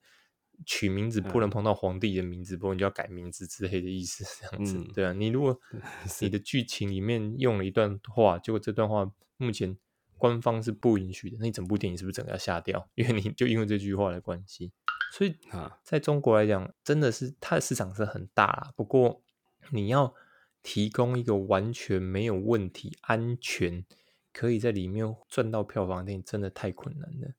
[0.65, 4.79] 取名字不能碰到皇帝的名字，不然就要改名字之类的意思，这样子。
[4.95, 5.59] 对啊，你如果
[6.21, 9.77] 你的剧情里面用了一段话，结果这段话目前
[10.17, 12.89] 官方是不允许的，那你整部电影是不是整个要下掉？
[12.95, 14.73] 因为你就因为这句话的关系，
[15.13, 19.23] 所以啊，在中国来讲，真的是它的市场是很大，不过
[19.71, 20.15] 你要
[20.63, 23.85] 提供一个完全没有问题、安全
[24.33, 27.35] 可以在里面赚到票房的电影，真的太困难了。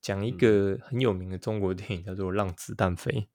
[0.00, 3.28] 讲一个很有名的中国电影叫做《让子弹飞》，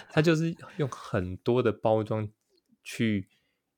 [0.12, 2.28] 他就是用很多的包装
[2.82, 3.28] 去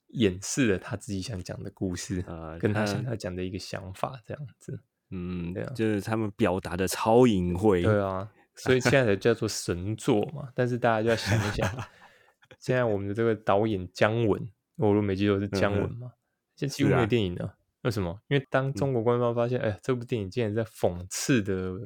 [0.08, 4.80] 掩饰了他自己想讲的故事啊，跟他想要讲的一个想法这样子。
[5.10, 7.82] 嗯，对啊，就是他们表达的超隐晦。
[7.82, 10.50] 对啊，所以现在才叫做神作嘛。
[10.56, 11.68] 但是大家就要想一想，
[12.58, 16.14] 现在我们的这个导演姜文，我如果没记错是姜文嘛，
[16.56, 17.56] 现在几乎没有电影了。
[17.84, 18.18] 为什么？
[18.28, 21.78] 因为当中国官方发现，哎，这部电影竟然在讽刺的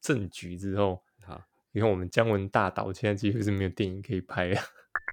[0.00, 1.40] 政局之后，好，
[1.70, 4.62] 你看我们姜文大导，现在几乎是没有电影可以拍啊，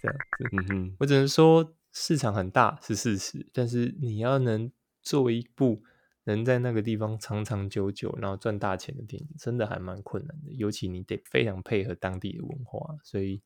[0.02, 0.50] 这样子。
[0.52, 4.72] 嗯哼，我只能说市场很大是事实，但是你要能
[5.04, 5.84] 做一部
[6.24, 10.52] 能在那个地方长长久久，然后赚大钱的电影，真的还蛮困难的。
[10.54, 13.40] 尤其你得非常配合当地的文化，所以，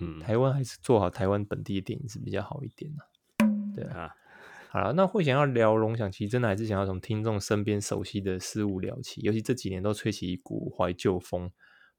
[0.00, 3.08] 嗯，台湾还是做好台湾本地的电影是比较好一点的。
[3.74, 4.14] 对啊。
[4.76, 9.22] 好了，那会想要聊龙想，其实真的还是想要从听众身边熟悉的事物聊起。
[9.22, 11.50] 尤其这几年都吹起一股怀旧风，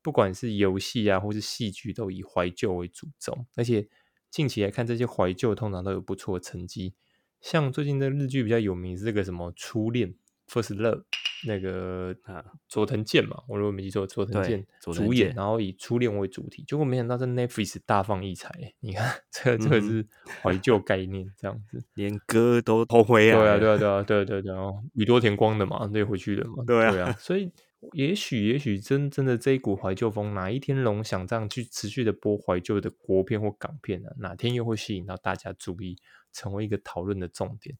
[0.04, 3.36] 不管是游戏啊，或是戏剧，都以怀旧为主轴。
[3.56, 3.88] 而且
[4.30, 6.94] 近期来看，这些怀旧通常都有不错的成绩。
[7.42, 10.10] 像最近的日剧比较有名是这个什么《初恋》
[10.48, 11.04] （First Love）。
[11.46, 18.74] 那个啊，佐藤健嘛，我如果没记错，佐藤健主演，然后以初恋为主题，结果没想到在 Netflix 大放异彩。
[18.80, 20.04] 你看，这这个是
[20.42, 23.40] 怀旧概念，这样子，连歌都偷回啊！
[23.40, 27.52] 对啊，对啊，对啊，对对对啊，宇多田光的嘛，那回去的嘛，对啊，所以
[27.94, 34.10] 也许也许真真的这一股怀旧风，哪一天龙想这样去持续的播怀旧的国片或港片呢？
[34.18, 36.00] 哪天又会吸引到大家注意，
[36.34, 37.78] 成为一个讨论的重点？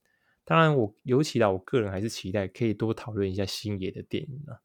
[0.50, 4.64] 当然，我尤其啦，我个人还是期待可以多讨论一下星爷的电影啊。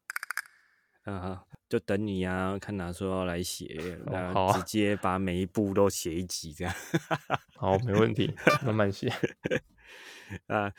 [1.03, 3.99] 啊，就等你啊，看哪时候要来写，
[4.33, 6.73] 好，直接把每一部都写一集这样。
[7.59, 9.11] 好，没问题，慢慢写。
[10.47, 10.71] 啊，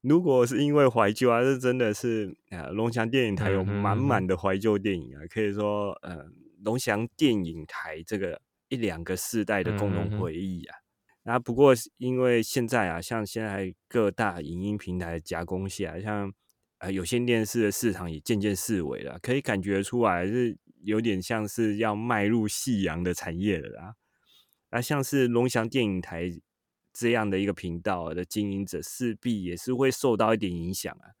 [0.00, 6.24] 如果是因为怀旧啊，这真的是啊，龙翔电影台有满满的怀旧电影啊，可以说，呃，
[6.62, 10.81] 龙翔电影台这个一两个世代的共同回忆啊。
[11.24, 16.32] 那不过，因为现在啊，像现在各大影音平台夹攻下，像
[16.78, 23.94] 呃有线电视的市场也渐渐式微了，可以感觉出来是有点像是要迈入夕阳的产业了啦。
[24.70, 26.28] 那像是龙翔电影台
[26.92, 31.14] 这样的一个频道的经营者，势必也是会受到一点影响啊。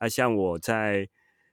[0.00, 1.08] 那像我在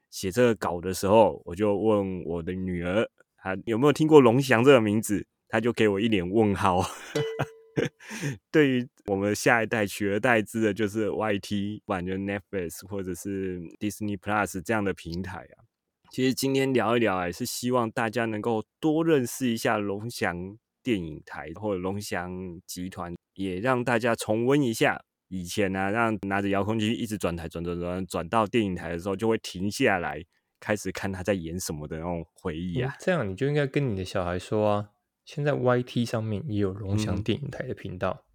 [0.10, 6.82] 写这个稿的时候，我就问我的女儿，她有没有听过龙翔这个名字，她就给我一脸问号。
[8.52, 15.64] 对于我们下一代取而代之的，就是 YT，不管就 Netflix 或者是 Disney Plus 这样的平台啊。
[16.12, 30.22] 其实今天聊一聊，也是希望大家能够多认识一下龙翔电影台或者龙翔集团，也让大家重温一下以前呢，让拿着遥控器一直转台转转转转到电影台的时候，就会停下来
[30.60, 32.94] 开始看他在演什么的那种回忆啊。
[33.00, 34.90] 这样你就应该跟你的小孩说啊。
[35.26, 38.26] 现在 YT 上面也有龙翔电影台的频道，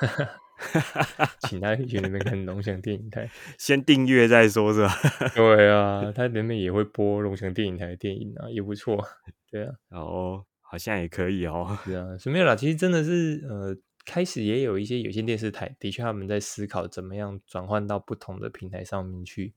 [1.48, 4.90] 请大家去那边看龙翔电影台， 先订阅再说，是吧？
[5.34, 9.04] 对啊，他那边也会播龙翔电影台的电影啊，也不错。
[9.50, 11.76] 对啊，哦，好像也可以哦。
[11.84, 12.56] 是啊，是没有啦。
[12.56, 19.54] 其实真的是，呃，开始也有一些有线电视台，的确他们在思考怎么样转换到不同的平台上面去。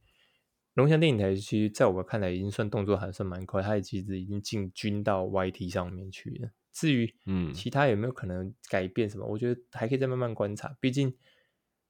[0.75, 6.49] 龙翔电影台其实在我看来已经算动作还算蛮快，它也其实已经进军到 YT 上面去了。
[6.79, 9.25] 至于嗯，其他有没有可能改变什么？
[9.25, 10.73] 我觉得还可以再慢慢观察。
[10.79, 11.13] 毕竟，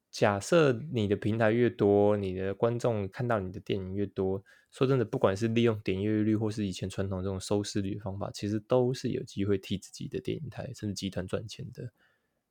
[0.10, 11.92] 假设你的平台越多，你的观众看到你的电影越多，说真的，不管是利用点阅率，或是以前传统这种收视率的方法，其实都是有机会替自己的电影台甚至集团赚钱的。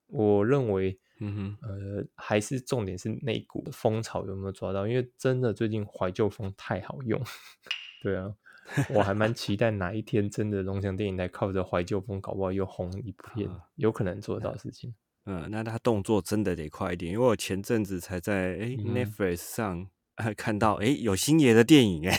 [0.07, 4.86] 我认为，嗯哼，呃，还是重点是那股风潮有没有抓到？
[4.86, 7.20] 因为真的最近怀旧风太好用，
[8.01, 8.34] 对啊。
[8.94, 14.94] 我还蛮期待哪一天真的龙翔电影台靠着怀旧风搞不好又红一片，有可能做到事情。
[15.26, 19.86] 嗯，那他动作真的得快一点，因为我前阵子才在哎 Netflix 上
[20.36, 22.18] 看到哎有星爷的电影哎，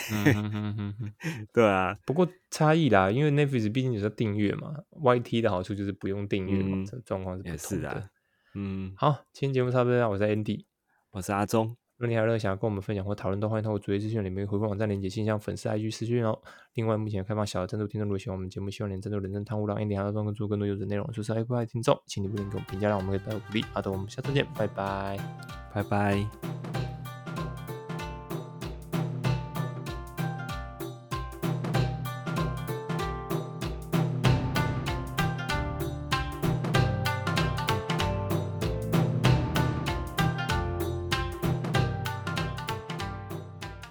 [1.52, 8.10] 对啊，不过差异啦，因为 Netflix 毕竟有是订阅嘛，YT 的好处就是不用订阅嘛，这状况是不同的。
[8.54, 10.64] 嗯，好，今天节目差不多，我是 Andy，
[11.10, 11.76] 我是阿忠。
[12.00, 16.38] 如果你还有任何想要跟我们分享或讨论，都欢迎通过主页资讯里面回复网站连接信箱、粉丝 IG 私讯哦。
[16.72, 23.62] 另外，目前开放小额赞助听众，如果喜欢我们节目，希望能赞助人生贪污让 Andy 还更做更多优质内容，就是 Apple 听众，请你不吝给我们评价，让我们可以得到鼓励。
[23.74, 25.18] 好的，我们下次见，拜拜，
[25.74, 26.79] 拜拜。